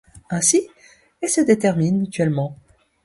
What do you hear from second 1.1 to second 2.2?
et se déterminent